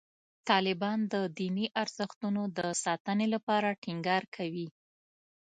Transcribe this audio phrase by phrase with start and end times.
[0.49, 4.67] طالبان د دیني ارزښتونو د ساتنې لپاره ټینګار کوي.